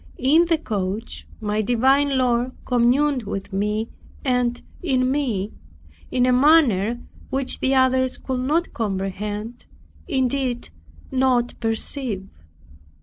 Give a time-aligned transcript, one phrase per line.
[0.17, 3.87] In the coach, my divine Lord communed with me,
[4.25, 5.51] and in me,
[6.09, 9.67] in a manner which the others could not comprehend,
[10.07, 10.71] indeed
[11.11, 12.27] not perceive.